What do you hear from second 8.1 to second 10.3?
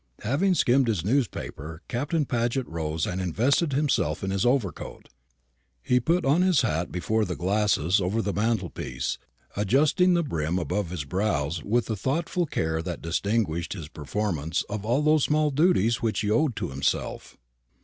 the mantelpiece, adjusting the